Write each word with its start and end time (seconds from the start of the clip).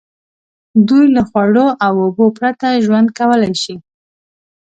دوی 0.87 1.05
له 1.15 1.21
خوړو 1.29 1.67
او 1.85 1.93
اوبو 2.05 2.25
پرته 2.37 2.67
ژوند 2.85 3.07
کولای 3.19 3.53
شي. 3.61 3.75